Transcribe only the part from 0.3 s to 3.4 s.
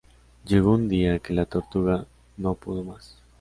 Llegó un día que la tortuga no pudo más.